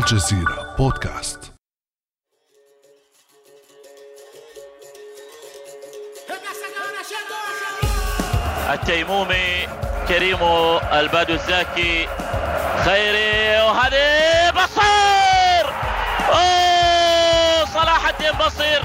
[0.00, 1.52] الجزيرة بودكاست.
[8.72, 9.68] التيمومي
[10.08, 12.08] كريمو البادو الزاكي
[12.84, 15.66] خيري وهذه بصير.
[16.28, 18.82] أوه صلاح الدين بصير.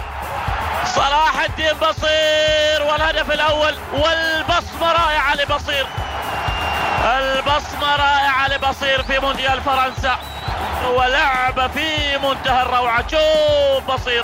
[0.95, 2.83] صلاح الدين بصير.
[2.83, 5.87] والهدف الأول والبصمة رائعة لبصير.
[7.05, 10.34] البصمة رائعة لبصير في مونديال فرنسا.
[10.89, 13.07] ولعب في منتهى الروعة.
[13.07, 14.23] شوف بصير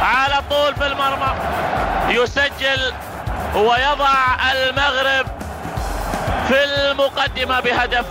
[0.00, 1.34] على طول في المرمى.
[2.08, 2.92] يسجل
[3.56, 4.14] ويضع
[4.52, 5.26] المغرب
[6.48, 8.06] في المقدمة بهدف.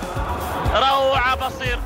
[0.76, 1.80] روعة بصير.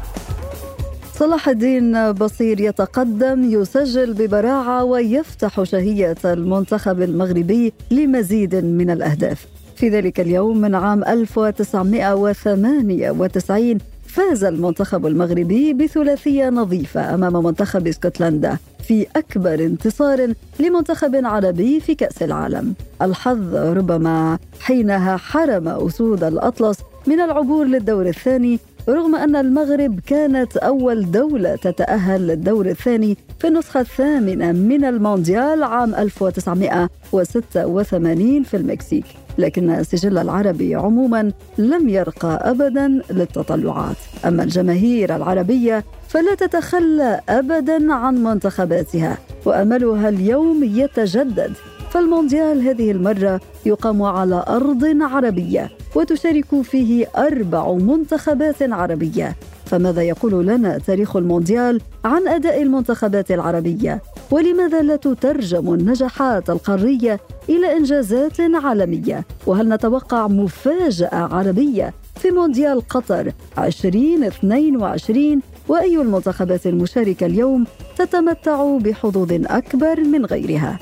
[1.13, 9.45] صلاح الدين بصير يتقدم يسجل ببراعة ويفتح شهية المنتخب المغربي لمزيد من الأهداف.
[9.75, 13.77] في ذلك اليوم من عام 1998
[14.17, 22.23] فاز المنتخب المغربي بثلاثية نظيفة أمام منتخب اسكتلندا في أكبر انتصار لمنتخب عربي في كأس
[22.23, 22.73] العالم.
[23.01, 31.11] الحظ ربما حينها حرم أسود الأطلس من العبور للدور الثاني رغم أن المغرب كانت أول
[31.11, 39.05] دولة تتأهل للدور الثاني في النسخة الثامنة من المونديال عام 1986 في المكسيك.
[39.37, 43.95] لكن السجل العربي عموما لم يرقى ابدا للتطلعات.
[44.25, 51.53] أما الجماهير العربية فلا تتخلى ابدا عن منتخباتها وأملها اليوم يتجدد.
[51.89, 59.35] فالمونديال هذه المرة يقام على أرض عربية وتشارك فيه أربع منتخبات عربية.
[59.67, 64.01] فماذا يقول لنا تاريخ المونديال عن أداء المنتخبات العربية؟
[64.31, 73.31] ولماذا لا تترجم النجاحات القارية إلى إنجازات عالمية؟ وهل نتوقع مفاجأة عربية في مونديال قطر
[73.57, 77.65] 2022 وأي المنتخبات المشاركة اليوم
[77.97, 80.79] تتمتع بحظوظ أكبر من غيرها؟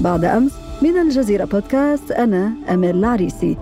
[0.00, 3.56] بعد أمس من الجزيرة بودكاست أنا امال العريسي.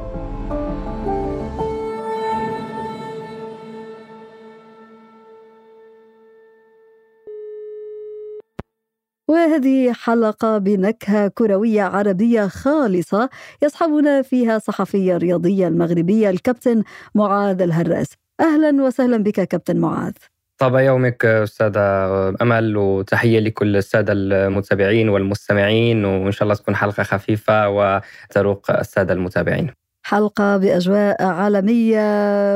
[9.55, 13.29] وهذه حلقة بنكهة كروية عربية خالصة
[13.63, 16.83] يصحبنا فيها صحفية رياضية المغربية الكابتن
[17.15, 18.07] معاذ الهراس.
[18.41, 20.13] أهلا وسهلا بك كابتن معاذ.
[20.59, 21.81] طاب يومك أستاذة
[22.43, 29.84] أمل وتحية لكل السادة المتابعين والمستمعين وإن شاء الله تكون حلقة خفيفة وتروق السادة المتابعين.
[30.07, 32.01] حلقة بأجواء عالمية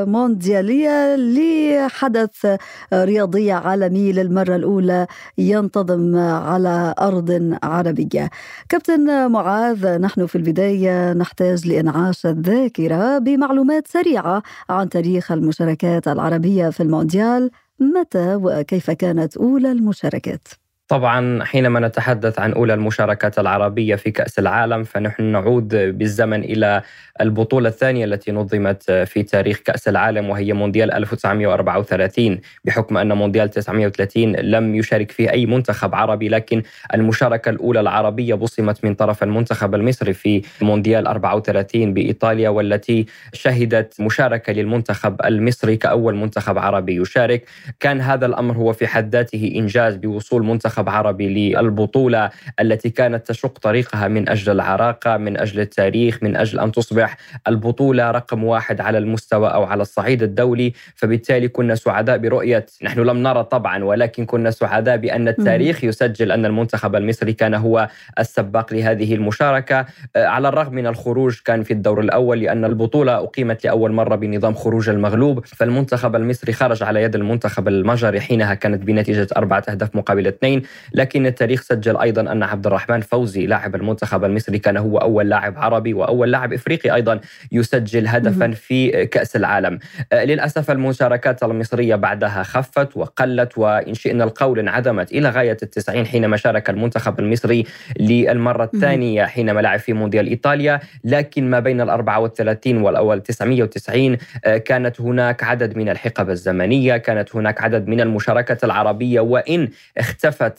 [0.07, 2.57] مونديالية لحدث
[2.93, 8.29] رياضي عالمي للمرة الأولى ينتظم على أرض عربية
[8.69, 16.83] كابتن معاذ نحن في البداية نحتاج لإنعاش الذاكرة بمعلومات سريعة عن تاريخ المشاركات العربية في
[16.83, 20.47] المونديال متى وكيف كانت أولى المشاركات؟
[20.89, 26.81] طبعا حينما نتحدث عن أولى المشاركات العربية في كأس العالم فنحن نعود بالزمن إلى
[27.21, 34.35] البطولة الثانية التي نظمت في تاريخ كأس العالم وهي مونديال 1934 بحكم أن مونديال 1930
[34.35, 36.63] لم يشارك فيه أي منتخب عربي لكن
[36.93, 44.53] المشاركة الأولى العربية بصمت من طرف المنتخب المصري في مونديال 34 بإيطاليا والتي شهدت مشاركة
[44.53, 47.45] للمنتخب المصري كأول منتخب عربي يشارك.
[47.79, 52.29] كان هذا الأمر هو في حد ذاته إنجاز بوصول منتخب منتخب عربي للبطولة
[52.59, 57.17] التي كانت تشق طريقها من أجل العراقة من أجل التاريخ من أجل أن تصبح
[57.47, 60.73] البطولة رقم واحد على المستوى أو على الصعيد الدولي.
[60.95, 66.45] فبالتالي كنا سعداء برؤية نحن لم نرى طبعا ولكن كنا سعداء بأن التاريخ يسجل أن
[66.45, 67.87] المنتخب المصري كان هو
[68.19, 69.85] السباق لهذه المشاركة.
[70.15, 74.53] آه، على الرغم من الخروج كان في الدور الأول لأن البطولة أقيمت لأول مرة بنظام
[74.53, 75.45] خروج المغلوب.
[75.45, 80.61] فالمنتخب المصري خرج على يد المنتخب المجري حينها كانت بنتيجة أربعة أهداف مقابل اثنين.
[80.93, 85.57] لكن التاريخ سجل أيضا أن عبد الرحمن فوزي لاعب المنتخب المصري كان هو أول لاعب
[85.57, 87.19] عربي وأول لاعب إفريقي أيضا
[87.51, 89.79] يسجل هدفا في كأس العالم.
[90.13, 96.37] آه، للأسف المشاركات المصرية بعدها خفت وقلت وإن شئنا القول انعدمت إلى غاية التسعين حينما
[96.37, 97.65] شارك المنتخب المصري
[97.99, 100.79] للمرة الثانية حينما لعب في مونديال إيطاليا.
[101.03, 107.35] لكن ما بين ال 34 والأول 990 آه، كانت هناك عدد من الحقب الزمنية كانت
[107.35, 109.67] هناك عدد من المشاركات العربية وإن
[109.97, 110.58] اختفت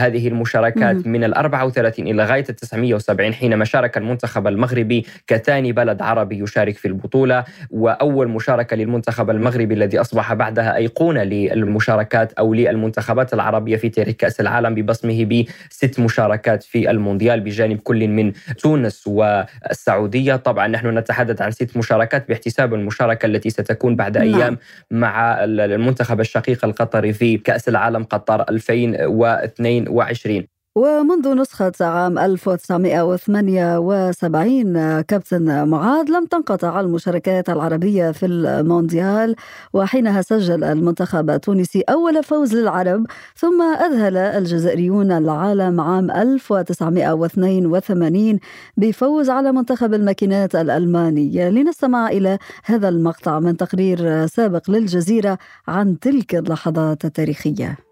[0.00, 6.02] هذه المشاركات من ال 34 إلى غاية ال 970 حينما شارك المنتخب المغربي كثاني بلد
[6.02, 13.34] عربي يشارك في البطولة وأول مشاركة للمنتخب المغربي الذي أصبح بعدها أيقونة للمشاركات أو للمنتخبات
[13.34, 15.24] العربية في تاريخ كأس العالم ببصمه
[15.70, 20.36] بست مشاركات في المونديال بجانب كل من تونس والسعودية.
[20.36, 24.34] طبعا نحن نتحدث عن ست مشاركات باحتساب المشاركة التي ستكون بعد نعم.
[24.34, 24.58] أيام
[24.90, 28.44] مع المنتخب الشقيق القطري في كأس العالم قطر
[29.88, 39.36] 2022 ومنذ نسخة عام 1978 كابتن معاذ لم تنقطع المشاركات العربية في المونديال
[39.72, 43.06] وحينها سجل المنتخب التونسي أول فوز للعرب
[43.36, 48.38] ثم أذهل الجزائريون العالم عام 1982
[48.76, 51.50] بفوز على منتخب الماكينات الألماني.
[51.50, 55.38] لنستمع إلى هذا المقطع من تقرير سابق للجزيرة
[55.68, 57.91] عن تلك اللحظات التاريخية.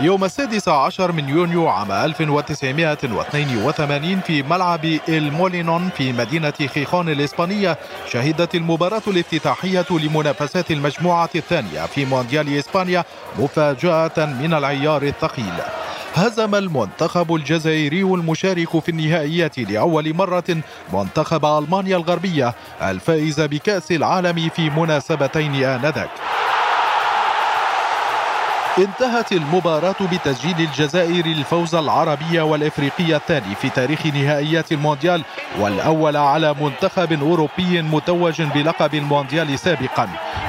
[0.00, 7.78] يوم السادس عشر من يونيو عام 1982 في ملعب المولينون في مدينة خيخون الإسبانية
[8.12, 13.04] شهدت المباراة الافتتاحية لمنافسات المجموعة الثانية في مونديال إسبانيا
[13.38, 15.52] مفاجأة من العيار الثقيل.
[16.14, 20.56] هزم المنتخب الجزائري المشارك في النهائيات لأول مرة
[20.92, 26.10] منتخب ألمانيا الغربية الفائز بكأس العالم في مناسبتين آنذاك.
[28.78, 35.24] انتهت المباراة بتسجيل الجزائر الفوز العربي والإفريقي الثاني في تاريخ نهائيات المونديال
[35.60, 40.08] والأول على منتخب أوروبي متوج بلقب المونديال سابقا.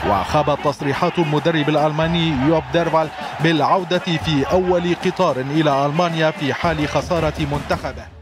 [0.09, 3.07] وخابت تصريحات المدرب الألماني يوب ديرفال
[3.39, 8.12] بالعودة في أول قطار إلى ألمانيا في حال خسارة منتخبه.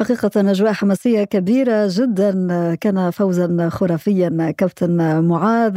[0.00, 5.76] حقيقة أجواء حماسية كبيرة جدا كان فوزا خرافيا كابتن معاذ.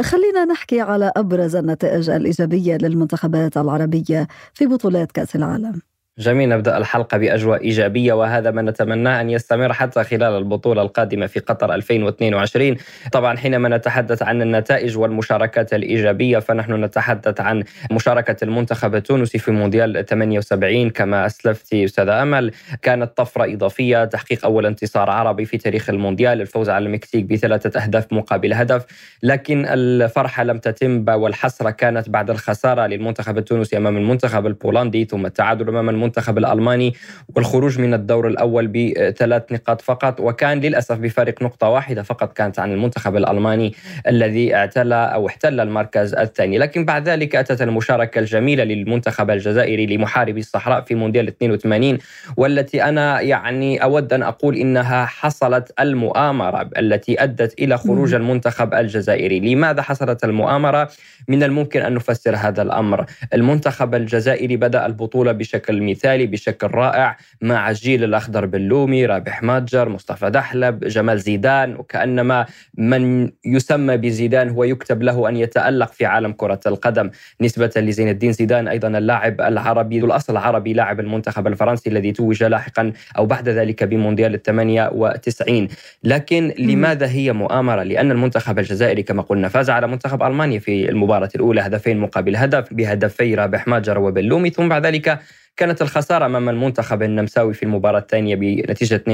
[0.00, 5.91] خلينا نحكي على أبرز النتائج الإيجابية للمنتخبات العربية في بطولات كأس العالم.
[6.18, 11.40] جميل نبدأ الحلقة بأجواء إيجابية وهذا ما نتمناه أن يستمر حتى خلال البطولة القادمة في
[11.40, 12.76] قطر 2022
[13.12, 20.06] طبعا حينما نتحدث عن النتائج والمشاركات الإيجابية فنحن نتحدث عن مشاركة المنتخب التونسي في مونديال
[20.06, 22.50] 78 كما أسلفت أستاذة أمل
[22.82, 28.12] كانت طفرة إضافية تحقيق أول انتصار عربي في تاريخ المونديال الفوز على المكسيك بثلاثة أهداف
[28.12, 28.86] مقابل هدف.
[29.22, 35.68] لكن الفرحة لم تتم والحسرة كانت بعد الخسارة للمنتخب التونسي أمام المنتخب البولندي ثم التعادل
[35.68, 36.94] أمام المنتخب الألماني
[37.36, 42.72] والخروج من الدور الأول بثلاث نقاط فقط وكان للأسف بفارق نقطة واحدة فقط كانت عن
[42.72, 43.74] المنتخب الألماني
[44.08, 46.58] الذي اعتلى أو احتل المركز الثاني.
[46.58, 51.98] لكن بعد ذلك أتت المشاركة الجميلة للمنتخب الجزائري لمحاربي الصحراء في مونديال 82
[52.36, 59.40] والتي أنا يعني أود أن أقول إنها حصلت المؤامرة التي أدت إلى خروج المنتخب الجزائري.
[59.40, 60.88] لماذا حصلت المؤامرة؟
[61.28, 63.06] من الممكن أن نفسر هذا الأمر.
[63.34, 70.30] المنتخب الجزائري بدأ البطولة بشكل مثالي بشكل رائع مع الجيل الأخضر باللومي رابح ماجر مصطفى
[70.30, 72.46] دحلب جمال زيدان وكأنما
[72.78, 77.10] من يسمى بزيدان هو يكتب له أن يتألق في عالم كرة القدم.
[77.40, 82.44] نسبة لزين الدين زيدان أيضا اللاعب العربي ذو الأصل العربي لاعب المنتخب الفرنسي الذي توج
[82.44, 85.68] لاحقا أو بعد ذلك بمونديال الثمانية وتسعين.
[86.04, 91.30] لكن لماذا هي مؤامرة؟ لأن المنتخب الجزائري كما قلنا فاز على منتخب ألمانيا في المباراة
[91.34, 95.18] الأولى هدفين مقابل هدف بهدفي رابح ماجر وبلومي ثم بعد ذلك
[95.56, 99.04] كانت الخسارة أمام المنتخب النمساوي في المباراة الثانية بنتيجة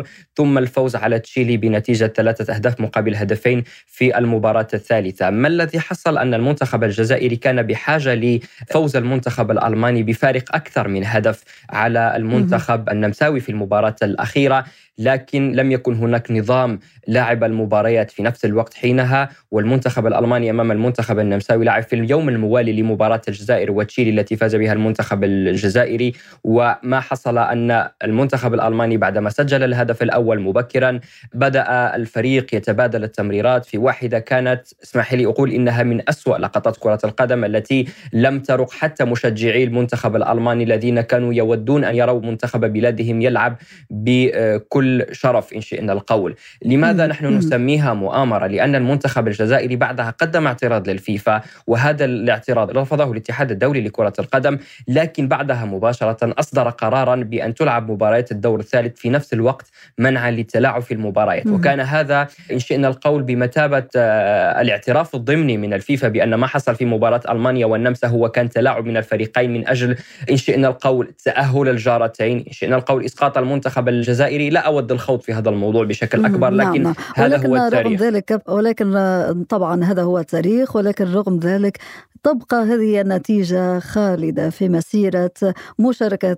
[0.00, 0.02] 2-0
[0.36, 5.30] ثم الفوز على تشيلي بنتيجة ثلاثة أهداف مقابل هدفين في المباراة الثالثة.
[5.30, 11.42] ما الذي حصل؟ أن المنتخب الجزائري كان بحاجة لفوز المنتخب الألماني بفارق أكثر من هدف
[11.70, 14.64] على المنتخب النمساوي في المباراة الأخيرة.
[14.98, 21.18] لكن لم يكن هناك نظام لاعب المباريات في نفس الوقت حينها والمنتخب الألماني أمام المنتخب
[21.18, 26.12] النمساوي لعب في اليوم الموالي لمباراة الجزائر وتشيلي التي فاز بها المنتخب الجزائري.
[26.44, 31.00] وما حصل أن المنتخب الألماني بعدما سجل الهدف الأول مبكرا
[31.34, 36.98] بدأ الفريق يتبادل التمريرات في واحدة كانت اسمح لي أقول إنها من أسوأ لقطات كرة
[37.04, 43.22] القدم التي لم ترق حتى مشجعي المنتخب الألماني الذين كانوا يودون أن يروا منتخب بلادهم
[43.22, 43.56] يلعب
[43.90, 46.34] بكل بكل شرف إن شئنا القول.
[46.64, 53.50] لماذا نحن نسميها مؤامرة؟ لأن المنتخب الجزائري بعدها قدم اعتراض للفيفا وهذا الاعتراض رفضه الاتحاد
[53.50, 59.32] الدولي لكرة القدم لكن بعدها مباشرة أصدر قرارا بأن تلعب مباريات الدور الثالث في نفس
[59.32, 59.66] الوقت
[59.98, 66.08] منعا للتلاعب في المباريات وكان هذا إن شئنا القول بمثابة آه، الاعتراف الضمني من الفيفا
[66.08, 69.96] بأن ما حصل في مباراة ألمانيا والنمسا هو كان تلاعب من الفريقين من أجل
[70.30, 74.50] إن شئنا القول تأهل الجارتين إن شئنا القول إسقاط المنتخب الجزائري.
[74.50, 76.94] لا أود الخوض في هذا الموضوع بشكل نعم، لكن نعم.
[77.16, 78.02] هذا ولكن هو التاريخ.
[78.02, 81.78] رغم ذلك ولكن طبعا هذا هو التاريخ ولكن رغم ذلك
[82.22, 85.30] تبقى هذه النتيجة خالدة في مسيرة
[85.78, 86.36] مشاركة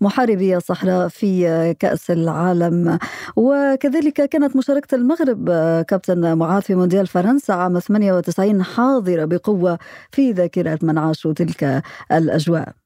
[0.00, 2.98] محاربي الصحراء في كأس العالم.
[3.36, 5.50] وكذلك كانت مشاركة المغرب
[5.88, 9.78] كابتن معاذ في مونديال فرنسا عام 98 حاضرة بقوة
[10.10, 12.83] في ذاكرة من عاشوا تلك الأجواء.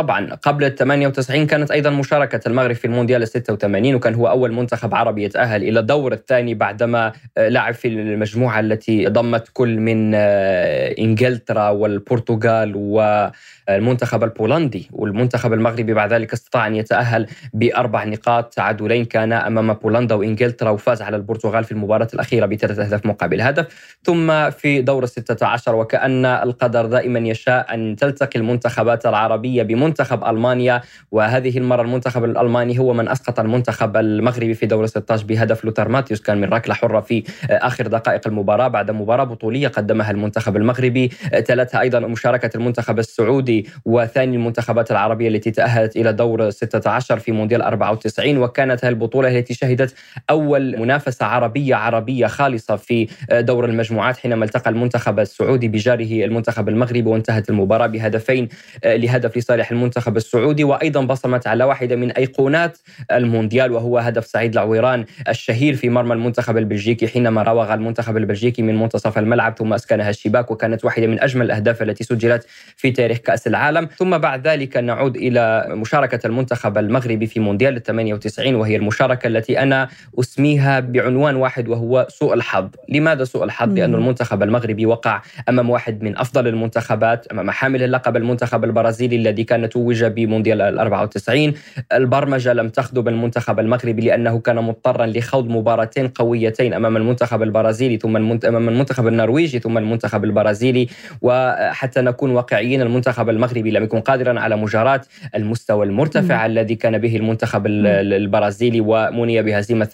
[0.00, 4.94] طبعا قبل ال 98 كانت أيضا مشاركة المغرب في المونديال 86 وكان هو أول منتخب
[4.94, 11.68] عربي يتأهل إلى الدور الثاني بعدما لعب في المجموعة التي ضمت كل من آه، إنجلترا
[11.68, 14.88] والبرتغال والمنتخب البولندي.
[14.92, 21.02] والمنتخب المغربي بعد ذلك استطاع أن يتأهل بأربع نقاط تعادلين كان أمام بولندا وإنجلترا وفاز
[21.02, 23.96] على البرتغال في المباراة الأخيرة بثلاث أهداف مقابل هدف.
[24.02, 29.89] ثم في دور ال 16 وكأن القدر دائما يشاء أن تلتقي المنتخبات العربية بمنتخب
[30.24, 35.88] ألمانيا وهذه المرة المنتخب الألماني هو من أسقط المنتخب المغربي في دور 16 بهدف لوثر
[35.88, 38.68] ماتيوس كان من ركلة حرة في آخر دقائق المباراة.
[38.68, 41.08] بعد مباراة بطولية قدمها المنتخب المغربي.
[41.46, 47.62] تلتها أيضا مشاركة المنتخب السعودي وثاني المنتخبات العربية التي تأهلت إلى دور 16 في مونديال
[47.62, 49.94] 94 وكانت هذه البطولة التي شهدت
[50.30, 57.02] أول منافسة عربية عربية خالصة في دور المجموعات حينما التقى المنتخب السعودي بجاره المنتخب المغربي
[57.02, 58.48] وانتهت المباراة بهدفين
[58.84, 62.78] لهدف لصالح المنتخب السعودي وأيضا بصمت على واحدة من أيقونات
[63.12, 68.76] المونديال وهو هدف سعيد العويران الشهير في مرمى المنتخب البلجيكي حينما راوغ المنتخب البلجيكي من
[68.76, 72.46] منتصف الملعب ثم أسكنها الشباك وكانت واحدة من أجمل الأهداف التي سجلت
[72.76, 73.88] في تاريخ كأس العالم.
[73.98, 79.88] ثم بعد ذلك نعود إلى مشاركة المنتخب المغربي في مونديال 98 وهي المشاركة التي أنا
[80.20, 82.68] أسميها بعنوان واحد وهو سوء الحظ.
[82.88, 88.16] لماذا سوء الحظ؟ لأن المنتخب المغربي وقع أمام واحد من أفضل المنتخبات أمام حامل اللقب
[88.16, 91.52] المنتخب البرازيلي الذي كان توج بمونديال ال 94
[91.92, 98.16] البرمجة لم تخدم المنتخب المغربي لأنه كان مضطرا لخوض مباراتين قويتين أمام المنتخب البرازيلي ثم
[98.16, 100.88] أمام المنتخب النرويجي ثم المنتخب البرازيلي.
[101.22, 105.00] وحتى نكون واقعيين المنتخب المغربي لم يكن قادرا على مجاراه
[105.34, 109.88] المستوى المرتفع الذي كان به المنتخب البرازيلي ومني بهزيمة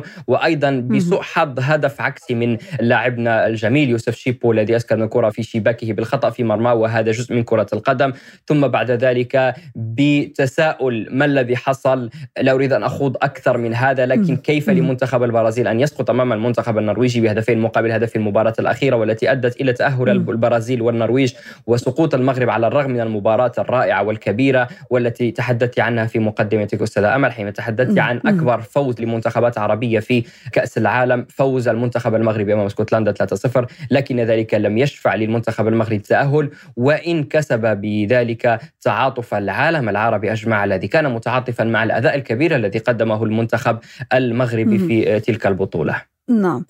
[0.26, 5.92] وأيضا بسوء حظ هدف عكسي من لاعبنا الجميل يوسف شيبو الذي اسكن الكرة في شباكه
[5.92, 8.12] بالخطأ في مرماه وهذا جزء من كرة القدم.
[8.46, 14.36] ثم بعد ذلك بتساؤل ما الذي حصل؟ لا أريد أن أخوض أكثر من هذا لكن
[14.36, 19.32] كيف لمنتخب البرازيل أن يسقط أمام المنتخب النرويجي بهدفين مقابل هدف في المباراة الأخيرة والتي
[19.32, 21.32] أدت إلى تأهل البرازيل والنرويج
[21.66, 27.32] وسقوط المغرب على الرغم من المباراة الرائعة والكبيرة والتي تحدثت عنها في مقدمتك أستاذ أمل
[27.32, 33.14] حين تحدثت عن أكبر فوز لمنتخبات عربية في كأس العالم فوز المنتخب المغربي أمام اسكتلندا
[33.60, 40.64] 3-0 لكن ذلك لم يشفع للمنتخب المغربي التاهل وإن كسب بذلك تعاطف العالم العربي اجمع
[40.64, 43.78] الذي كان متعاطفا مع الأداء الكبير الذي قدمه المنتخب
[44.12, 46.02] المغربي في تلك البطولة.
[46.30, 46.64] نعم.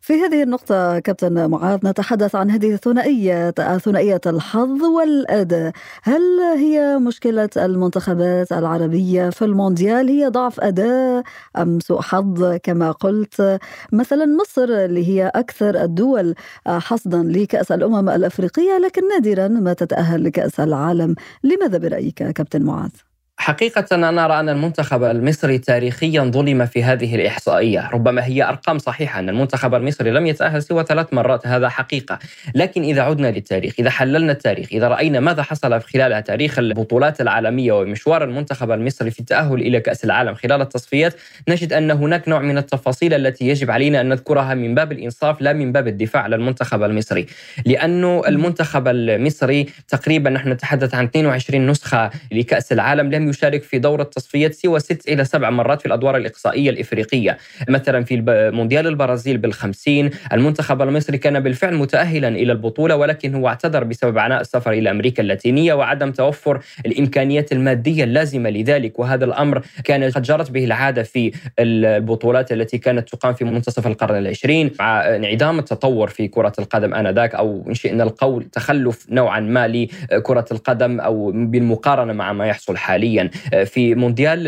[0.00, 6.22] في هذه النقطة كابتن معاذ نتحدث عن هذه الثنائية ثنائية الحظ والأداء هل
[6.56, 11.22] هي مشكلة المنتخبات العربية في المونديال هي ضعف أداء
[11.56, 13.58] أم سوء حظ كما قلت
[13.92, 16.34] مثلا مصر اللي هي أكثر الدول
[16.66, 22.90] حصدا لكأس الأمم الأفريقية لكن نادرا ما تتأهل لكأس العالم لماذا برأيك كابتن معاذ؟
[23.38, 27.90] حقيقة أنا أرى أن المنتخب المصري تاريخيا ظلم في هذه الإحصائية.
[27.92, 32.18] ربما هي أرقام صحيحة أن المنتخب المصري لم يتأهل سوى ثلاث مرات هذا حقيقة.
[32.54, 37.72] لكن إذا عدنا للتاريخ إذا حللنا التاريخ إذا رأينا ماذا حصل خلال تاريخ البطولات العالمية
[37.72, 41.14] ومشوار المنتخب المصري في التأهل إلى كأس العالم خلال التصفيات
[41.48, 45.52] نجد أن هناك نوع من التفاصيل التي يجب علينا أن نذكرها من باب الإنصاف لا
[45.52, 47.26] من باب الدفاع على المنتخب المصري.
[47.66, 54.00] لأنه المنتخب المصري تقريبا نحن نتحدث عن 22 نسخة لكأس العالم لم يشارك في دور
[54.00, 57.38] التصفيات سوى ست إلى سبع مرات في الأدوار الإقصائية الإفريقية.
[57.68, 58.22] مثلا في
[58.54, 64.40] مونديال البرازيل بالخمسين المنتخب المصري كان بالفعل متأهلا إلى البطولة ولكن هو اعتذر بسبب عناء
[64.40, 68.98] السفر إلى أمريكا اللاتينية وعدم توفر الإمكانيات المادية اللازمة لذلك.
[68.98, 74.18] وهذا الأمر كان قد جرت به العادة في البطولات التي كانت تقام في منتصف القرن
[74.18, 74.70] العشرين.
[74.80, 80.44] مع انعدام التطور في كرة القدم آنذاك أو إن شئنا القول تخلف نوعا ما لكرة
[80.52, 83.15] القدم أو بالمقارنة مع ما يحصل حاليا.
[83.16, 83.64] حاليا.
[83.64, 84.38] في مونديال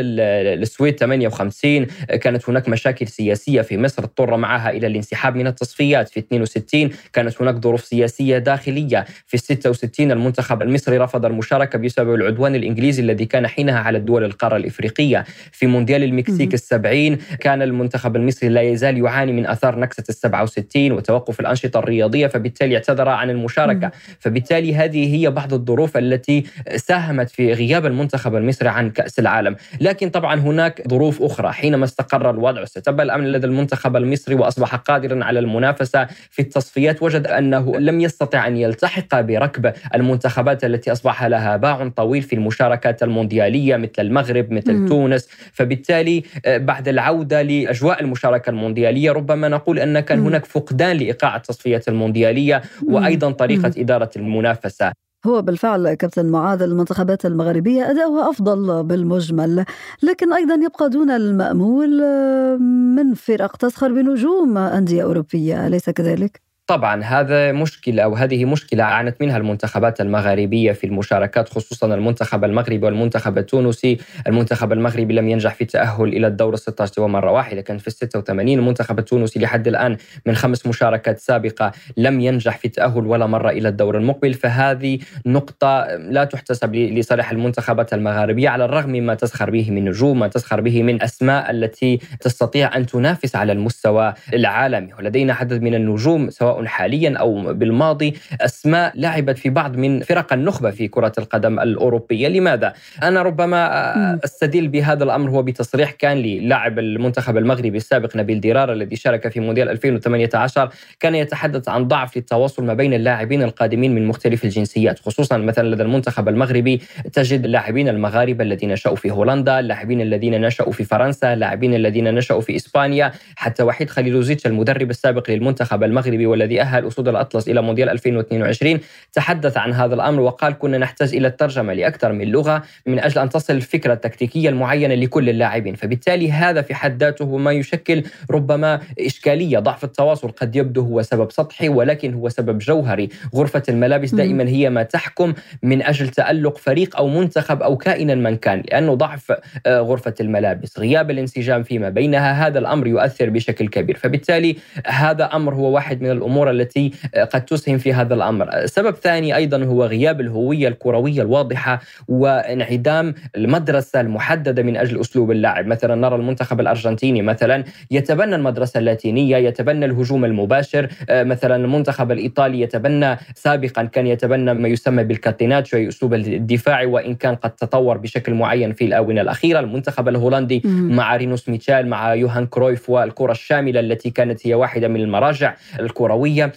[0.60, 1.86] السويد 58
[2.20, 4.02] كانت هناك مشاكل سياسية في مصر.
[4.04, 6.08] اضطر معها إلى الانسحاب من التصفيات.
[6.08, 9.04] في 62 كانت هناك ظروف سياسية داخلية.
[9.26, 14.56] في 66 المنتخب المصري رفض المشاركة بسبب العدوان الإنجليزي الذي كان حينها على الدول القارة
[14.56, 15.24] الإفريقية.
[15.52, 20.92] في مونديال المكسيك السبعين كان المنتخب المصري لا يزال يعاني من أثار نكسة ال 67
[20.92, 23.90] وتوقف الأنشطة الرياضية فبالتالي اعتذر عن المشاركة.
[24.20, 26.44] فبالتالي هذه هي بعض الظروف التي
[26.76, 28.57] ساهمت في غياب المنتخب المصري.
[28.62, 31.52] الفكرة عن كأس العالم، لكن طبعا هناك ظروف أخرى.
[31.52, 37.02] حينما استقر الوضع واستتب الأمن لدى المنتخب المصري وأصبح قادرا على المنافسة في التصفيات.
[37.02, 43.02] وجد أنه لم يستطع أن يلتحق بركب المنتخبات التي أصبح لها باع طويل في المشاركات
[43.02, 44.88] المونديالية مثل المغرب مثل م.
[44.88, 51.36] تونس، فبالتالي آه، بعد العودة لأجواء المشاركة المونديالية ربما نقول ان كان هناك فقدان لإيقاع
[51.36, 55.07] التصفيات المونديالية وأيضا طريقة إدارة المنافسة.
[55.26, 59.64] هو بالفعل كابتن معاذ المنتخبات المغربية أداؤها أفضل بالمجمل
[60.02, 62.56] لكن أيضا يبقى دون المأمول آه،
[62.96, 69.20] من فرق تسخر بنجوم أندية أوروبية أليس كذلك؟ طبعا هذا مشكلة أو هذه مشكلة عانت
[69.20, 73.98] منها المنتخبات المغاربية في المشاركات خصوصا المنتخب المغربي والمنتخب التونسي.
[74.26, 78.98] المنتخب المغربي لم ينجح في التأهل إلى الدور 16 مرة واحدة كان في 86 المنتخب
[78.98, 79.96] التونسي لحد الآن
[80.26, 84.34] من خمس مشاركات سابقة لم ينجح في التأهل ولا مرة إلى الدور المقبل.
[84.34, 90.28] فهذه نقطة لا تحتسب لصالح المنتخبات المغاربية على الرغم مما تسخر به من نجوم ما
[90.28, 94.94] تسخر به من أسماء التي تستطيع أن تنافس على المستوى العالمي.
[94.98, 100.70] ولدينا عدد من النجوم سواء حاليا أو بالماضي أسماء لعبت في بعض من فرق النخبة
[100.70, 102.72] في كرة القدم الأوروبية، لماذا؟
[103.02, 108.96] أنا ربما أستدل بهذا الأمر هو بتصريح كان للاعب المنتخب المغربي السابق نبيل ديرار الذي
[108.96, 114.44] شارك في مونديال 2018 كان يتحدث عن ضعف التواصل ما بين اللاعبين القادمين من مختلف
[114.44, 116.80] الجنسيات، خصوصا مثلا لدى المنتخب المغربي
[117.12, 122.40] تجد اللاعبين المغاربة الذين نشأوا في هولندا، اللاعبين الذين نشأوا في فرنسا، اللاعبين الذين نشأوا
[122.40, 127.62] في إسبانيا، حتى وحيد خليلوزيتش المدرب السابق للمنتخب المغربي والذي الذي أهل أسود الأطلس إلى
[127.62, 128.80] مونديال 2022
[129.12, 133.28] تحدث عن هذا الأمر وقال كنا نحتاج إلى الترجمة لأكثر من لغة من أجل أن
[133.28, 139.58] تصل الفكرة التكتيكية المعينة لكل اللاعبين فبالتالي هذا في حد ذاته ما يشكل ربما إشكالية.
[139.58, 143.08] ضعف التواصل قد يبدو هو سبب سطحي ولكن هو سبب جوهري.
[143.34, 148.36] غرفة الملابس دائما هي ما تحكم من أجل تألق فريق أو منتخب أو كائنا من
[148.36, 149.32] كان لأنه ضعف
[149.66, 150.78] آه، غرفة الملابس.
[150.78, 153.96] غياب الانسجام فيما بينها هذا الأمر يؤثر بشكل كبير.
[153.96, 158.66] فبالتالي هذا أمر هو واحد من الأمور الأمور التي آه، قد تسهم في هذا الأمر.
[158.66, 165.66] سبب ثاني أيضا هو غياب الهوية الكروية الواضحة وانعدام المدرسة المحددة من أجل أسلوب اللعب،
[165.66, 172.60] مثلا نرى المنتخب الأرجنتيني مثلا يتبنى المدرسة اللاتينية، يتبنى الهجوم المباشر، آه، مثلا المنتخب الإيطالي
[172.60, 178.34] يتبنى سابقا كان يتبنى ما يسمى بالكاتيناتشو أي أسلوب الدفاع وإن كان قد تطور بشكل
[178.34, 184.10] معين في الآونة الأخيرة، المنتخب الهولندي مع رينوس ميتشال مع يوهان كرويف والكرة الشاملة التي
[184.10, 186.27] كانت هي واحدة من المراجع الكروية.
[186.28, 186.52] الكرويه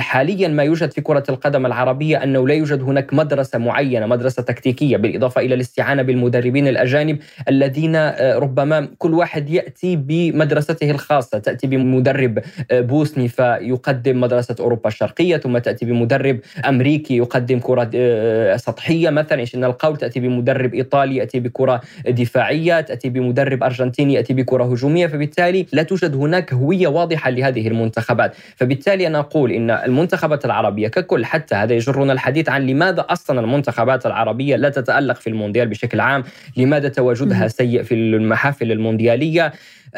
[0.00, 4.96] حاليا ما يوجد في كرة القدم العربية أنه لا يوجد هناك مدرسة معينة مدرسة تكتيكية
[4.96, 11.38] بالإضافة إلى الاستعانة بالمدربين الأجانب الذين آه، ربما كل واحد يأتي بمدرسته الخاصة.
[11.38, 12.38] تأتي بمدرب
[12.70, 19.44] آه، بوسني فيقدم مدرسة أوروبا الشرقية ثم تأتي بمدرب أمريكي يقدم كرة آه، سطحية مثلا.
[19.54, 25.06] إن القول؟ تأتي بمدرب إيطالي يأتي بكرة دفاعية تأتي بمدرب أرجنتيني يأتي بكرة هجومية.
[25.06, 28.34] فبالتالي لا توجد هناك هوية واضحة لهذه المنتخبات.
[28.56, 34.06] فبالتالي أنا أقول إن المنتخبات العربية ككل حتى هذا يجرنا الحديث عن لماذا أصلا المنتخبات
[34.06, 36.24] العربية لا تتألق في المونديال بشكل عام
[36.56, 39.52] لماذا تواجدها سيء في المحافل المونديالية.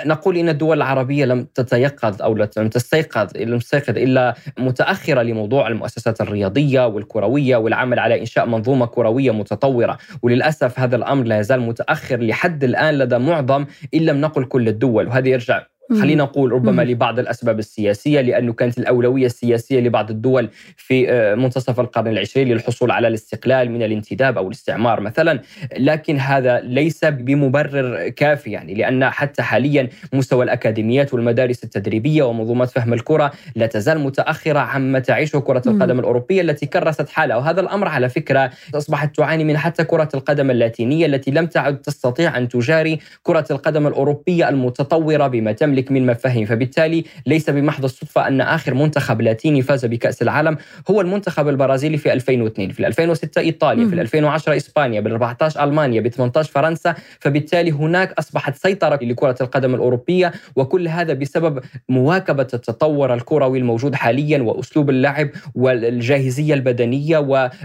[0.06, 6.20] نقول إن الدول العربية لم تتيقظ أو لم تستيقظ لم تستيقظ إلا متأخرة لموضوع المؤسسات
[6.20, 9.98] الرياضية والكروية والعمل على إنشاء منظومة كروية متطورة.
[10.22, 15.06] وللأسف هذا الأمر لا يزال متأخر لحد الآن لدى معظم إن لم نقل كل الدول.
[15.09, 15.62] وهذا يرجع
[15.98, 21.81] خلينا نقول ربما لبعض الأسباب السياسية لأنه كانت الأولوية السياسية لبعض الدول في آه، منتصف
[21.81, 25.40] القرن العشرين للحصول على الاستقلال من الانتداب أو الاستعمار مثلا.
[25.79, 32.92] لكن هذا ليس بمبرر كافي يعني لأن حتى حاليا مستوى الأكاديميات والمدارس التدريبية ومنظومات فهم
[32.92, 37.37] الكرة لا تزال متأخرة عما تعيشه كرة القدم الأوروبية التي كرست حالها.
[37.37, 42.37] وهذا الأمر على فكرة أصبحت تعاني من حتى كرة القدم اللاتينية التي لم تعد تستطيع
[42.38, 46.47] أن تجاري كرة القدم الأوروبية المتطورة بما تملك ذلك من مفاهيم.
[46.47, 50.57] فبالتالي ليس بمحض الصدفة أن آخر منتخب لاتيني فاز بكأس العالم
[50.90, 56.09] هو المنتخب البرازيلي في 2002 في 2006 إيطاليا في 2010 إسبانيا بال 14 ألمانيا ب
[56.09, 56.95] 18 فرنسا.
[57.21, 64.43] فبالتالي هناك أصبحت سيطرة لكرة القدم الأوروبية وكل هذا بسبب مواكبة التطور الكروي الموجود حاليا
[64.43, 67.19] وأسلوب اللعب والجاهزية البدنية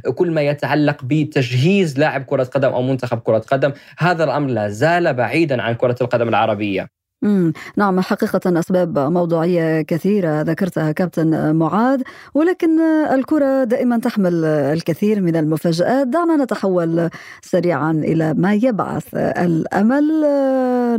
[0.05, 3.71] وكل ما يتعلق بتجهيز لاعب كرة قدم أو منتخب كرة قدم.
[3.97, 6.94] هذا الأمر لا زال بعيدا عن كرة القدم العربية.
[7.77, 12.01] نعم حقيقة أسباب موضوعية كثيرة ذكرتها كابتن معاذ
[12.33, 12.79] ولكن
[13.11, 16.07] الكرة دائما تحمل الكثير من المفاجآت.
[16.07, 17.09] دعنا نتحول
[17.41, 20.25] سريعا إلى ما يبعث الأمل.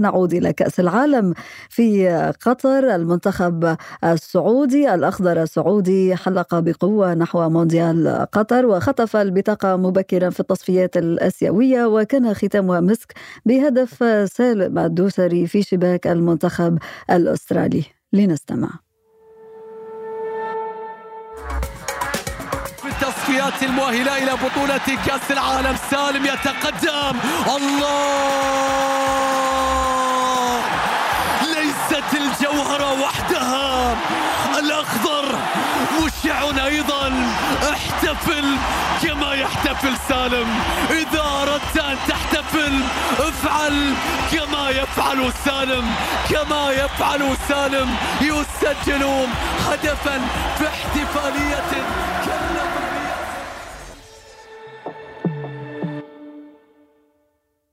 [0.01, 1.35] نعود إلى كأس العالم
[1.69, 2.09] في
[2.41, 2.95] قطر.
[2.95, 11.87] المنتخب السعودي الأخضر السعودي حلق بقوة نحو مونديال قطر وخطف البطاقة مبكرا في التصفيات الآسيوية
[11.87, 13.13] وكان ختامها مسك
[13.47, 16.79] بهدف سالم الدوسري في شباك المنتخب
[17.11, 17.85] الأسترالي.
[18.13, 18.69] لنستمع.
[22.83, 27.19] في التصفيات المؤهلة إلى بطولة كأس العالم سالم يتقدم.
[27.57, 28.37] الله!
[31.43, 33.97] ليست الجوهرة وحدها.
[34.59, 35.25] الأخضر
[36.05, 37.13] مشع أيضا.
[37.73, 38.57] احتفل
[39.03, 40.49] كما يحتفل سالم.
[40.91, 42.81] إذا أردت أن تحتفل
[43.19, 43.95] افعل
[44.97, 45.85] يفعل سالم
[46.31, 47.89] كما يفعل سالم
[48.21, 49.05] يسجل
[49.71, 50.21] هدفا
[50.59, 51.85] في احتفالية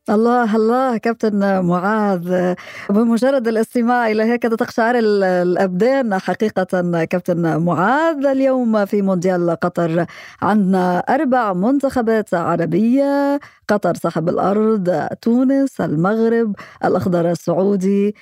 [0.09, 2.53] الله الله كابتن معاذ.
[2.89, 6.63] بمجرد الاستماع إلى هيك تقشعر الأبدان حقيقة
[7.05, 10.05] كابتن معاذ اليوم في مونديال قطر
[10.41, 18.15] عندنا أربع منتخبات عربية قطر صاحب الأرض تونس المغرب الأخضر السعودي.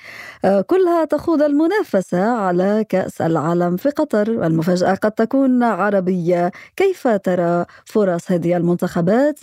[0.66, 4.28] كلها تخوض المنافسة على كأس العالم في قطر.
[4.46, 6.52] المفاجأة قد تكون عربية.
[6.76, 9.40] كيف ترى فرص هذه المنتخبات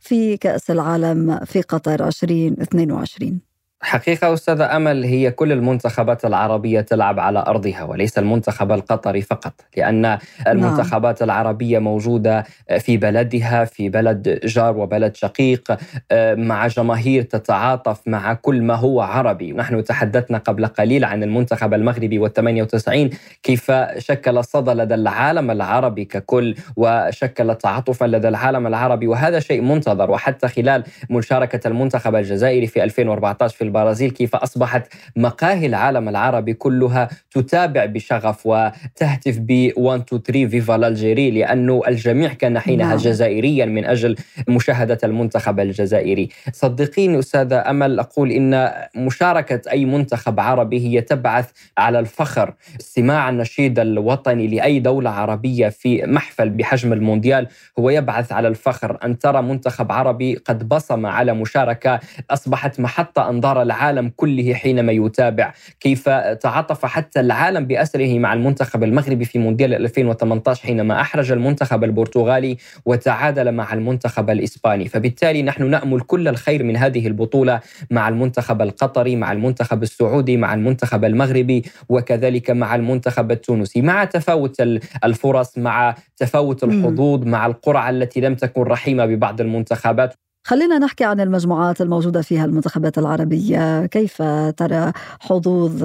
[0.00, 3.47] في كأس العالم في قطر؟ قطر 2022
[3.80, 10.18] حقيقة أستاذة أمل هي كل المنتخبات العربية تلعب على أرضها وليس المنتخب القطري فقط لأن
[10.46, 11.30] المنتخبات نعم.
[11.30, 12.44] العربية موجودة
[12.78, 15.76] في بلدها في بلد جار وبلد شقيق
[16.12, 22.28] مع جماهير تتعاطف مع كل ما هو عربي نحن تحدثنا قبل قليل عن المنتخب المغربي
[22.28, 29.60] وال98 كيف شكل صدى لدى العالم العربي ككل وشكل تعاطفا لدى العالم العربي وهذا شيء
[29.60, 36.54] منتظر وحتى خلال مشاركة المنتخب الجزائري في 2014 في البرازيل كيف أصبحت مقاهي العالم العربي
[36.54, 42.96] كلها تتابع بشغف وتهتف ب 1 2 3 فيفا الجيري لأنه الجميع كان حينها نعم.
[42.96, 44.16] جزائريا من أجل
[44.48, 46.28] مشاهدة المنتخب الجزائري.
[46.52, 52.54] صدقيني أستاذة أمل أقول إن مشاركة أي منتخب عربي هي تبعث على الفخر.
[52.80, 57.46] استماع النشيد الوطني لأي دولة عربية في محفل بحجم المونديال
[57.78, 58.98] هو يبعث على الفخر.
[59.04, 62.00] أن ترى منتخب عربي قد بصم على مشاركة
[62.30, 69.24] أصبحت محطة أنظار العالم كله حينما يتابع كيف تعاطف حتى العالم بأسره مع المنتخب المغربي
[69.24, 74.88] في مونديال 2018 حينما أحرج المنتخب البرتغالي وتعادل مع المنتخب الإسباني.
[74.88, 80.54] فبالتالي نحن نأمل كل الخير من هذه البطولة مع المنتخب القطري مع المنتخب السعودي مع
[80.54, 83.82] المنتخب المغربي وكذلك مع المنتخب التونسي.
[83.82, 84.60] مع تفاوت
[85.04, 90.14] الفرص مع تفاوت الحظوظ مع القرعة التي لم تكن رحيمة ببعض المنتخبات.
[90.48, 94.22] خلينا نحكي عن المجموعات الموجودة فيها المنتخبات العربية كيف
[94.56, 95.84] ترى حظوظ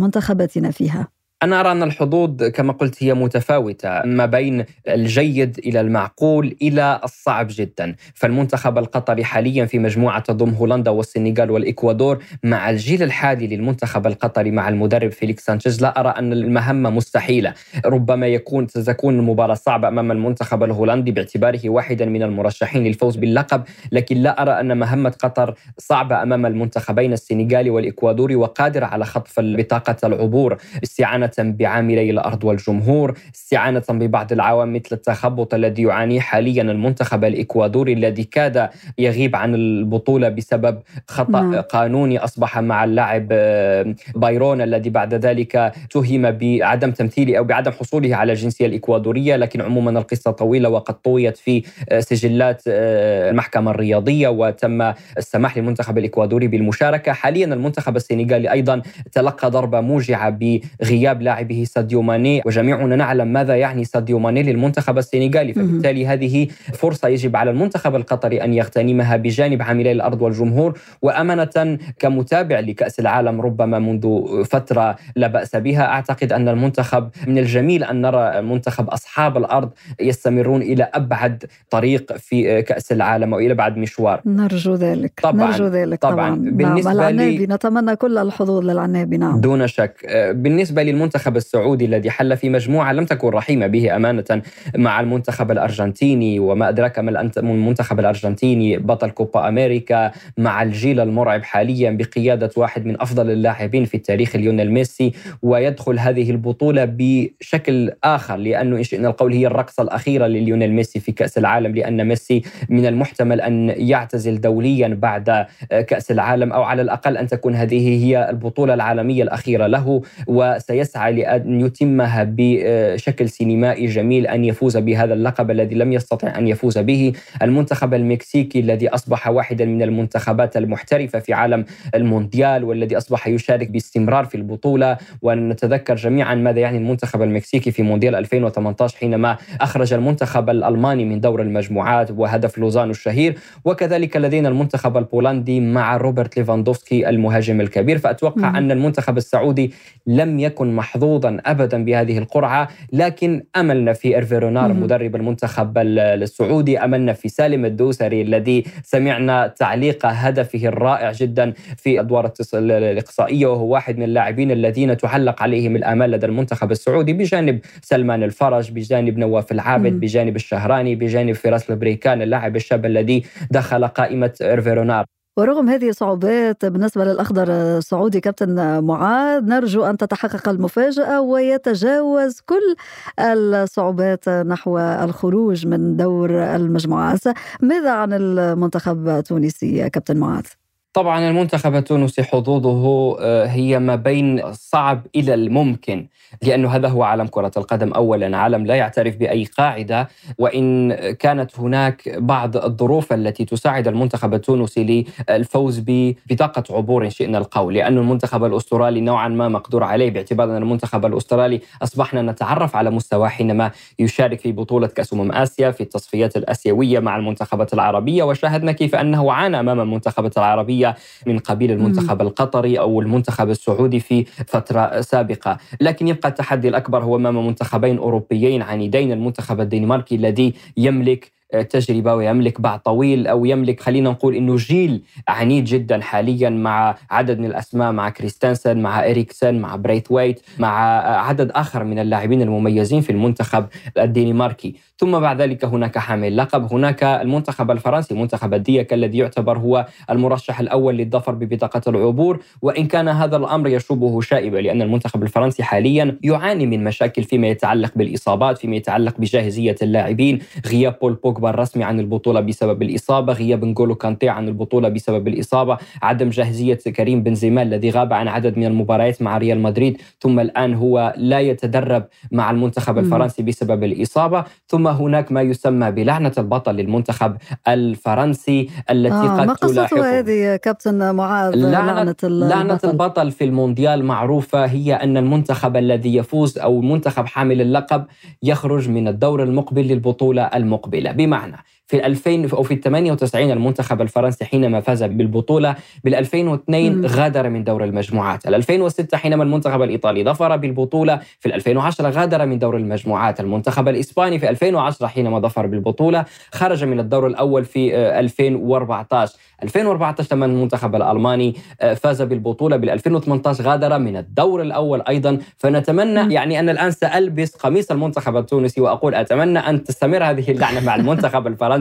[0.00, 6.56] منتخباتنا فيها؟ أنا أرى أن الحظوظ كما قلت هي متفاوتة ما بين الجيد إلى المعقول
[6.62, 7.96] إلى الصعب جدا.
[8.14, 14.68] فالمنتخب القطري حاليا في مجموعة تضم هولندا والسنغال والإكوادور مع الجيل الحالي للمنتخب القطري مع
[14.68, 15.82] المدرب فيليكس سانشيز.
[15.82, 17.54] لا أرى أن المهمة مستحيلة.
[17.86, 23.62] ربما يكون ستكون المباراة صعبة أمام المنتخب الهولندي باعتباره واحدا من المرشحين للفوز باللقب.
[23.92, 29.96] لكن لا أرى أن مهمة قطر صعبة أمام المنتخبين السنغالي والإكوادوري وقادرة على خطف بطاقة
[30.04, 30.56] العبور.
[30.82, 38.24] استعانة بعاملي الأرض والجمهور، استعانة ببعض العوامل مثل التخبط الذي يعانيه حاليا المنتخب الإكوادوري الذي
[38.24, 41.54] كاد يغيب عن البطولة بسبب خطأ نعم.
[41.54, 48.16] قانوني أصبح مع اللاعب آه، بايرون الذي بعد ذلك تهم بعدم تمثيله أو بعدم حصوله
[48.16, 54.28] على الجنسية الإكوادورية، لكن عموما القصة طويلة وقد طويت في آه، سجلات آه، المحكمة الرياضية
[54.28, 62.02] وتم السماح للمنتخب الإكوادوري بالمشاركة، حاليا المنتخب السنغالي أيضا تلقى ضربة موجعة بغياب لاعبه ساديو
[62.02, 65.52] ماني وجميعنا نعلم ماذا يعني ساديو ماني للمنتخب السنغالي.
[65.52, 72.60] فبالتالي هذه فرصة يجب على المنتخب القطري أن يغتنمها بجانب عاملي الأرض والجمهور وأمانة كمتابع
[72.60, 75.86] لكأس العالم ربما منذ فترة لا بأس بها.
[75.86, 82.62] أعتقد أن المنتخب من الجميل أن نرى منتخب أصحاب الأرض يستمرون إلى أبعد طريق في
[82.62, 84.20] كأس العالم وإلى أبعد مشوار.
[84.26, 85.12] نرجو ذلك.
[85.22, 86.50] طبعا نرجو ذلك طبعا, طبعا.
[86.50, 87.20] بالنسبة نعم.
[87.20, 89.16] لي نتمنى كل الحظوظ للعنابي.
[89.16, 89.40] نعم.
[89.40, 90.06] دون شك.
[90.34, 94.42] بالنسبة للمنتخب المنتخب السعودي الذي حل في مجموعة لم تكن رحيمة به أمانة
[94.76, 101.90] مع المنتخب الأرجنتيني وما أدراك ما المنتخب الأرجنتيني بطل كوبا أمريكا مع الجيل المرعب حاليا
[101.90, 108.76] بقيادة واحد من أفضل اللاعبين في التاريخ ليونيل ميسي ويدخل هذه البطولة بشكل آخر لأنه
[108.76, 113.40] إن شئنا القول هي الرقصة الأخيرة لليونيل ميسي في كأس العالم لأن ميسي من المحتمل
[113.40, 119.22] أن يعتزل دوليا بعد كأس العالم أو على الأقل أن تكون هذه هي البطولة العالمية
[119.22, 126.38] الأخيرة له وسيسعى لأن يتمها بشكل سينمائي جميل أن يفوز بهذا اللقب الذي لم يستطع
[126.38, 132.96] أن يفوز به المنتخب المكسيكي الذي أصبح واحدا من المنتخبات المحترفة في عالم المونديال والذي
[132.96, 134.96] أصبح يشارك باستمرار في البطولة.
[135.22, 141.42] ونتذكر جميعا ماذا يعني المنتخب المكسيكي في مونديال 2018 حينما أخرج المنتخب الألماني من دور
[141.42, 143.38] المجموعات وهدف لوزانو الشهير.
[143.64, 147.98] وكذلك لدينا المنتخب البولندي مع روبرت ليفاندوفسكي المهاجم الكبير.
[147.98, 149.72] فأتوقع أن المنتخب السعودي
[150.06, 157.28] لم يكن محظوظا أبدا بهذه القرعة لكن أملنا في إرفيرونار مدرب المنتخب السعودي أملنا في
[157.28, 164.50] سالم الدوسري الذي سمعنا تعليق هدفه الرائع جدا في الأدوار الإقصائية وهو واحد من اللاعبين
[164.50, 170.94] الذين تعلق عليهم الآمال لدى المنتخب السعودي بجانب سلمان الفرج بجانب نواف العابد بجانب الشهراني
[170.94, 175.04] بجانب فراس البريكان اللاعب الشاب الذي دخل قائمة إيرفي رونار
[175.36, 182.74] ورغم هذه الصعوبات بالنسبة للأخضر السعودي كابتن معاذ نرجو أن تتحقق المفاجأة ويتجاوز كل
[183.20, 187.22] الصعوبات نحو الخروج من دور المجموعات
[187.60, 190.59] ماذا عن المنتخب التونسي كابتن معاذ؟
[190.92, 196.06] طبعا المنتخب التونسي حظوظه آه، هي ما بين الصعب إلى الممكن
[196.42, 197.92] لأنه هذا هو عالم كرة القدم.
[197.92, 205.06] اولا عالم لا يعترف بأي قاعدة وإن كانت هناك بعض الظروف التي تساعد المنتخب التونسي
[205.30, 207.74] للفوز ببطاقه عبور ان شئنا القول.
[207.74, 210.10] لأن المنتخب الأسترالي نوعا ما مقدور عليه.
[210.10, 215.70] باعتبار أن المنتخب الأسترالي أصبحنا نتعرف على مستواه حينما يشارك في بطولة كأس أمم آسيا
[215.70, 221.38] في التصفيات الآسيوية مع المنتخبات العربية وشاهدنا كيف أنه عانى أمام المنتخبات العربية العربية من
[221.38, 225.58] قبيل المنتخب القطري أو المنتخب السعودي في فترة سابقة.
[225.80, 231.32] لكن يبقى التحدي الأكبر هو أمام منتخبين أوروبيين عنيدين المنتخب الدنماركي الذي يملك
[231.70, 237.38] تجربة ويملك بعد طويل أو يملك خلينا نقول أنه جيل عنيد جدا حاليا مع عدد
[237.38, 243.10] من الأسماء مع كريستنسن مع إريكسن مع بريثويت مع عدد آخر من اللاعبين المميزين في
[243.10, 243.66] المنتخب
[243.98, 244.74] الدنماركي.
[244.98, 250.60] ثم بعد ذلك هناك حامل لقب هناك المنتخب الفرنسي منتخب الديك الذي يعتبر هو المرشح
[250.60, 252.40] الأول للظفر ببطاقة العبور.
[252.62, 257.92] وإن كان هذا الأمر يشوبه شائبة لأن المنتخب الفرنسي حاليا يعاني من مشاكل فيما يتعلق
[257.96, 260.38] بالإصابات فيما يتعلق بجاهزية اللاعبين.
[260.66, 265.78] غياب بول بوجبا الرسمي عن البطولة بسبب الإصابة غياب نغولو كانتي عن البطولة بسبب الإصابة
[266.02, 270.74] عدم جاهزية كريم بنزيما الذي غاب عن عدد من المباريات مع ريال مدريد ثم الآن
[270.74, 277.36] هو لا يتدرب مع المنتخب الفرنسي بسبب الإصابة ثم هناك ما يسمى بلعنة البطل للمنتخب
[277.68, 283.30] الفرنسي التي آه قد ما قصته هذه كابتن معاذ؟ لعنة, لعنة البطل.
[283.30, 288.04] في المونديال معروفة هي أن المنتخب الذي يفوز أو منتخب حامل اللقب
[288.42, 291.12] يخرج من الدور المقبل للبطولة المقبلة.
[291.30, 291.64] بمعنى.
[291.90, 297.84] في 2000 أو في 98 المنتخب الفرنسي حينما فاز بالبطولة بال 2002 غادر من دور
[297.84, 304.38] المجموعات، 2006 حينما المنتخب الإيطالي ظفر بالبطولة، في 2010 غادر من دور المجموعات، المنتخب الإسباني
[304.38, 310.96] في 2010 حينما ظفر بالبطولة خرج من الدور الأول في 2014 آه، 2014 لما المنتخب
[310.96, 312.76] الألماني آه، فاز بالبطولة.
[312.76, 315.38] بال 2018 غادر من الدور الأول أيضا.
[315.56, 320.94] فنتمنى يعني أنا الآن سألبس قميص المنتخب التونسي وأقول أتمنى أن تستمر هذه اللعنة مع
[320.94, 321.79] المنتخب الفرنسي.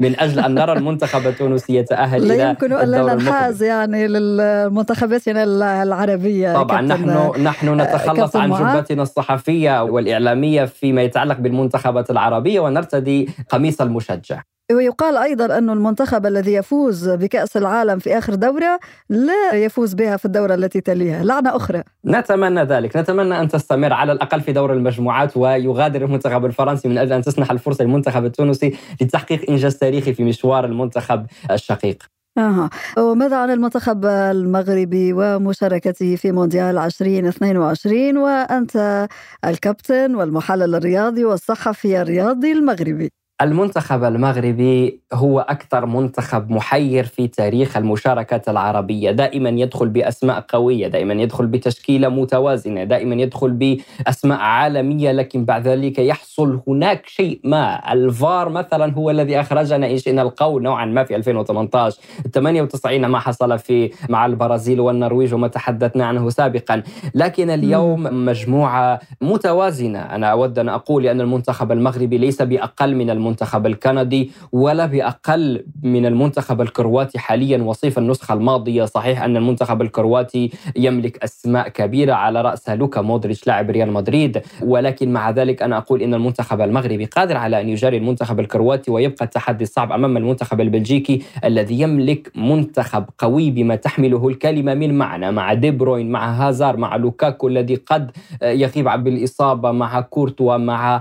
[0.00, 5.44] من أجل أن نرى المنتخب التونسي يتأهل لا إلى يمكن الا ننحاز يعني للمنتخباتنا
[5.82, 6.54] العربية.
[6.54, 13.80] طبعا نحن نحن آه، نتخلص عن جبتنا الصحفية والإعلامية فيما يتعلق بالمنتخبات العربية ونرتدي قميص
[13.80, 14.42] المشجع.
[14.70, 20.24] ويقال أيضا أن المنتخب الذي يفوز بكأس العالم في آخر دورة لا يفوز بها في
[20.24, 21.24] الدورة التي تليها.
[21.24, 21.82] لعنة أخرى.
[22.06, 22.96] نتمنى ذلك.
[22.96, 27.50] نتمنى أن تستمر على الأقل في دور المجموعات ويغادر المنتخب الفرنسي من أجل أن تسنح
[27.50, 32.02] الفرصة للمنتخب التونسي لتحقيق إنجاز تاريخي في مشوار المنتخب الشقيق.
[32.38, 32.70] أها.
[32.98, 39.06] وماذا عن المنتخب المغربي ومشاركته في مونديال 2022 وأنت
[39.44, 43.19] الكابتن والمحلل الرياضي والصحفي الرياضي المغربي.
[43.42, 49.10] المنتخب المغربي هو أكثر منتخب محير في تاريخ المشاركة العربية.
[49.10, 55.98] دائما يدخل بأسماء قوية دائما يدخل بتشكيلة متوازنة دائما يدخل بأسماء عالمية لكن بعد ذلك
[55.98, 57.92] يحصل هناك شيء ما.
[57.92, 61.98] الفار مثلا هو الذي أخرجنا إن شئنا القول نوعا ما في 2018
[62.34, 66.82] 98 ما حصل في مع البرازيل والنرويج وما تحدثنا عنه سابقا.
[67.14, 69.98] لكن اليوم مجموعة متوازنة.
[69.98, 75.64] أنا أود أن أقول أن المنتخب المغربي ليس بأقل من المنتخب المنتخب الكندي ولا بأقل
[75.82, 78.84] من المنتخب الكرواتي حاليا وصيف النسخة الماضية.
[78.84, 84.42] صحيح أن المنتخب الكرواتي يملك أسماء كبيرة على رأسها لوكا مودريتش لاعب ريال مدريد.
[84.62, 89.24] ولكن مع ذلك أنا أقول أن المنتخب المغربي قادر على أن يجاري المنتخب الكرواتي ويبقى
[89.24, 95.54] التحدي الصعب أمام المنتخب البلجيكي الذي يملك منتخب قوي بما تحمله الكلمة من معنى مع
[95.54, 98.10] دي بروين مع هازار مع لوكاكو الذي قد
[98.42, 101.00] يغيب بالإصابة مع كورتوا مع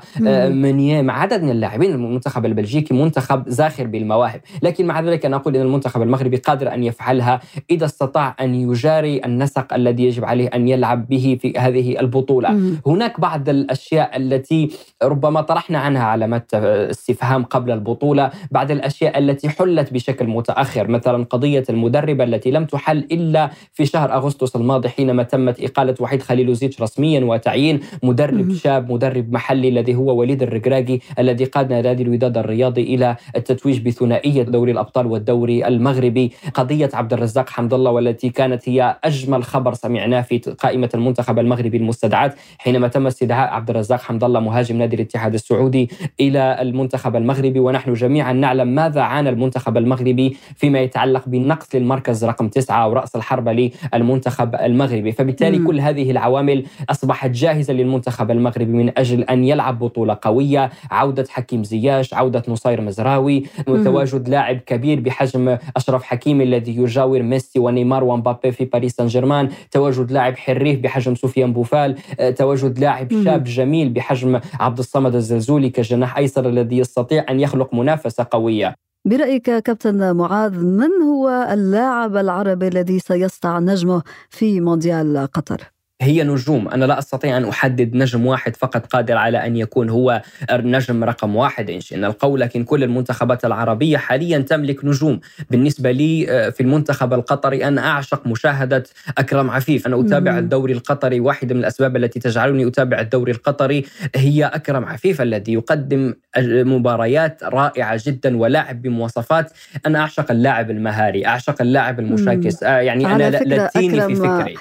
[0.50, 5.55] منيه مع عدد من اللاعبين المنتخب البلجيكي منتخب زاخر بالمواهب لكن مع ذلك أنا أقول
[5.55, 7.39] أن المنتخب المغربي قادر أن يفعلها
[7.71, 12.82] إذا استطاع أن يجاري النسق الذي يجب عليه أن يلعب به في هذه البطولة مم.
[12.88, 14.69] هناك بعض الأشياء التي
[15.03, 21.63] ربما طرحنا عنها علامات استفهام قبل البطولة بعض الأشياء التي حلت بشكل متأخر مثلا قضية
[21.69, 27.25] المدرب التي لم تحل إلا في شهر أغسطس الماضي حينما تمت إقالة وحيد خليلوزيتش رسميا
[27.25, 28.55] وتعيين مدرب مم.
[28.55, 34.43] شاب مدرب محلي الذي هو وليد الركراكي الذي قاد نادي الوداد الرياضي إلى التتويج بثنائية
[34.43, 36.32] دوري الأبطال والدوري المغربي.
[36.54, 41.78] قضية عبد الرزاق حمد الله والتي كانت هي أجمل خبر سمعناه في قائمة المنتخب المغربي
[41.78, 47.60] المستدعات حينما تم استدعاء عبد الرزاق حمد الله مهاجم نادي الاتحاد السعودي إلى المنتخب المغربي.
[47.60, 53.15] ونحن جميعا نعلم ماذا عانى المنتخب المغربي فيما يتعلق بالنقص للمركز رقم تسعة أو راس
[53.15, 55.12] الحربة للمنتخب المغربي.
[55.12, 55.67] فبالتالي م.
[55.67, 60.69] كل هذه العوامل أصبحت جاهزة للمنتخب المغربي من أجل أن يلعب بطولة قوية.
[60.91, 67.60] عودة حكيم زياش عودة نصير مزراوي تواجد لاعب كبير بحجم أشرف حكيمي الذي يجاور ميسي
[67.60, 71.95] ونيمار ومبابي في باريس سان جيرمان تواجد لاعب حريف بحجم سفيان بوفال.
[72.19, 77.73] آه، تواجد لاعب شاب جميل بحجم عبد الصمد الزلزولي كجناح أيسر الذي يستطيع أن يخلق
[77.73, 78.75] منافسة قوية.
[79.06, 86.67] برأيك كابتن معاذ من هو اللاعب العربي الذي سيسطع نجمه في مونديال قطر؟ هي نجوم.
[86.67, 91.35] أنا لا أستطيع أن أحدد نجم واحد فقط قادر على أن يكون هو النجم رقم
[91.35, 91.69] واحد.
[91.69, 95.19] إن شئنا القول لكن كل المنتخبات العربية حاليا تملك نجوم.
[95.49, 98.83] بالنسبة لي آه، في المنتخب القطري أنا أعشق مشاهدة
[99.17, 99.88] أكرم عفيف.
[99.88, 100.38] أنا أتابع.
[100.38, 101.19] الدوري القطري.
[101.19, 103.85] واحدة من الأسباب التي تجعلني أتابع الدوري القطري
[104.15, 109.51] هي أكرم عفيف الذي يقدم مباريات رائعة جدا ولاعب بمواصفات
[109.85, 112.63] أنا أعشق اللاعب المهاري أعشق اللاعب المشاكس.
[112.63, 114.55] آه، يعني أنا لاتيني في فكري.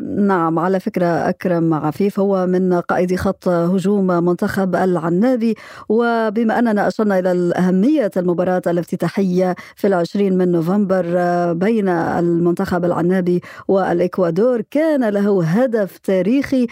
[0.00, 5.54] نعم على فكرة أكرم عفيف هو من قائد خط هجوم منتخب العنابي.
[5.88, 11.04] وبما أننا أشرنا إلى أهمية المباراة الافتتاحية في العشرين من نوفمبر
[11.52, 16.66] بين المنتخب العنابي والإكوادور كان له هدف تاريخي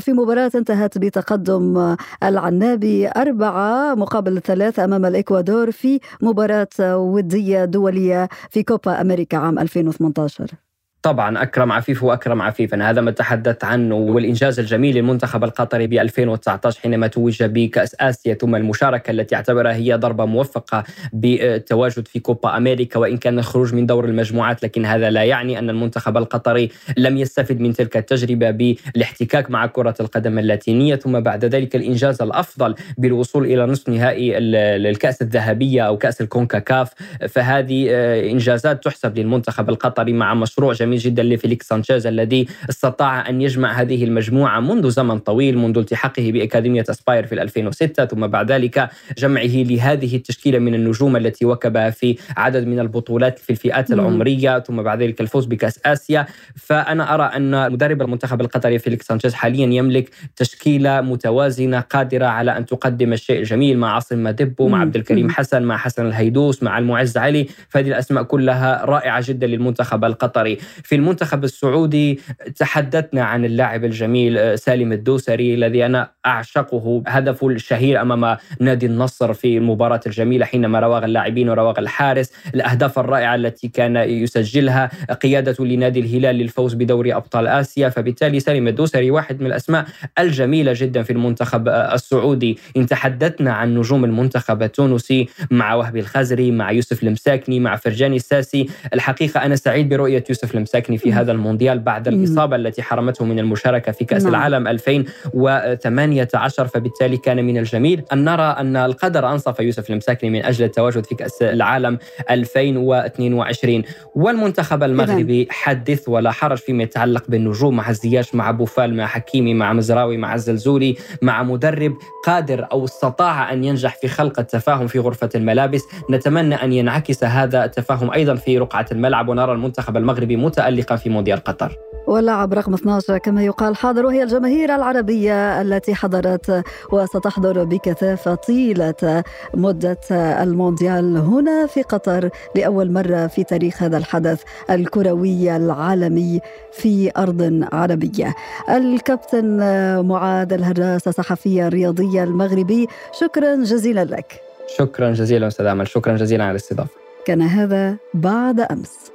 [0.00, 8.62] في مباراة انتهت بتقدم العنابي أربعة مقابل ثلاثة أمام الإكوادور في مباراة ودية دولية في
[8.62, 10.63] كوبا أمريكا عام 2018
[11.04, 12.74] طبعا أكرم عفيف هو أكرم عفيف.
[12.74, 18.34] أنا هذا ما تحدثت عنه والإنجاز الجميل للمنتخب القطري ب 2019 حينما توج بكاس آسيا
[18.34, 23.86] ثم المشاركة التي اعتبرها هي ضربة موفقة بالتواجد في كوبا أمريكا وإن كان الخروج من
[23.86, 29.50] دور المجموعات لكن هذا لا يعني أن المنتخب القطري لم يستفد من تلك التجربة بالاحتكاك
[29.50, 30.96] مع كرة القدم اللاتينية.
[30.96, 36.90] ثم بعد ذلك الإنجاز الأفضل بالوصول إلى نصف نهائي الكأس الذهبية أو كأس الكونكاكاف.
[37.28, 43.28] فهذه آه، إنجازات تحسب للمنتخب القطري مع مشروع جميل جميل جدا لفيليكس سانشيز الذي استطاع
[43.28, 48.52] أن يجمع هذه المجموعة منذ زمن طويل منذ التحاقه بأكاديمية أسباير في 2006 ثم بعد
[48.52, 54.58] ذلك جمعه لهذه التشكيلة من النجوم التي واكبها في عدد من البطولات في الفئات العمرية
[54.58, 56.26] ثم بعد ذلك الفوز بكأس آسيا.
[56.56, 62.66] فأنا أرى أن مدرب المنتخب القطري فيليكس سانشيز حاليا يملك تشكيلة متوازنة قادرة على أن
[62.66, 67.16] تقدم الشيء الجميل مع عاصم مادبو مع عبد الكريم حسن مع حسن الهيدوس مع المعز
[67.16, 67.46] علي.
[67.68, 70.58] فهذه الأسماء كلها رائعة جدا للمنتخب القطري.
[70.84, 72.20] في المنتخب السعودي
[72.56, 79.34] تحدثنا عن اللاعب الجميل آه، سالم الدوسري الذي أنا أعشقه هدفه الشهير أمام نادي النصر
[79.34, 82.32] في المباراة الجميلة حينما راوغ اللاعبين وراوغ الحارس.
[82.54, 84.90] الأهداف الرائعة التي كان يسجلها
[85.22, 87.88] قيادته لنادي الهلال للفوز بدوري أبطال آسيا.
[87.88, 89.86] فبالتالي سالم الدوسري واحد من الأسماء
[90.18, 92.58] الجميلة جدا في المنتخب آه، السعودي.
[92.76, 98.66] إن تحدثنا عن نجوم المنتخب التونسي مع وهبي الخزري مع يوسف المساكني مع فرجاني الساسي.
[98.94, 100.73] الحقيقة أنا سعيد برؤية يوسف المساكني.
[100.74, 104.34] المساكن في هذا المونديال بعد الإصابة التي حرمته من المشاركة في كأس نعم.
[104.34, 108.02] العالم 2018 فبالتالي كان من الجميل.
[108.12, 111.98] أن نرى أن القدر أنصف يوسف المساكني من أجل التواجد في كأس العالم
[112.30, 113.82] 2022
[114.14, 119.72] والمنتخب المغربي حدث ولا حرج فيما يتعلق بالنجوم مع الزياش مع بوفال مع حكيمي مع
[119.72, 125.28] مزراوي مع الزلزولي مع مدرب قادر أو استطاع أن ينجح في خلق التفاهم في غرفة
[125.34, 125.84] الملابس.
[126.10, 129.28] نتمنى أن ينعكس هذا التفاهم أيضا في رقعة الملعب.
[129.28, 131.78] ونرى المنتخب المغربي متألقا في مونديال قطر.
[132.06, 139.24] واللاعب رقم 12 كما يقال حاضر وهي الجماهير العربية التي حضرت وستحضر بكثافة طيلة
[139.54, 146.40] مدة المونديال هنا في قطر لأول مرة في تاريخ هذا الحدث الكروي العالمي
[146.72, 148.34] في أرض عربية.
[148.70, 149.58] الكابتن
[150.06, 152.86] معاذ الهراس الصحفي الرياضي المغربي
[153.20, 154.40] شكرا جزيلا لك.
[154.78, 156.90] شكرا جزيلا أستاذ أمل شكرا جزيلا على الاستضافة.
[157.26, 159.13] كان هذا بعد أمس.